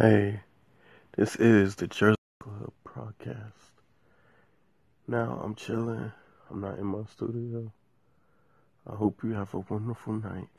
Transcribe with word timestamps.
Hey, 0.00 0.42
this 1.16 1.34
is 1.34 1.74
the 1.74 1.88
Jersey 1.88 2.14
Club 2.38 2.72
podcast. 2.86 3.72
Now 5.08 5.40
I'm 5.42 5.56
chilling. 5.56 6.12
I'm 6.48 6.60
not 6.60 6.78
in 6.78 6.86
my 6.86 7.02
studio. 7.10 7.72
I 8.88 8.94
hope 8.94 9.24
you 9.24 9.32
have 9.32 9.52
a 9.54 9.64
wonderful 9.68 10.12
night. 10.12 10.50